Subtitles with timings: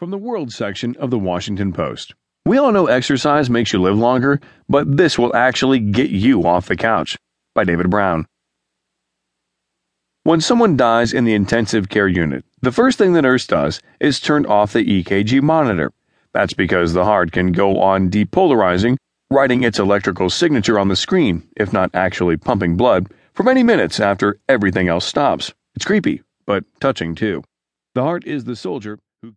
[0.00, 2.14] From the World section of the Washington Post.
[2.46, 6.68] We all know exercise makes you live longer, but this will actually get you off
[6.68, 7.18] the couch.
[7.54, 8.26] By David Brown.
[10.22, 14.20] When someone dies in the intensive care unit, the first thing the nurse does is
[14.20, 15.92] turn off the EKG monitor.
[16.32, 18.96] That's because the heart can go on depolarizing,
[19.30, 24.00] writing its electrical signature on the screen, if not actually pumping blood, for many minutes
[24.00, 25.52] after everything else stops.
[25.74, 27.44] It's creepy, but touching too.
[27.94, 28.98] The heart is the soldier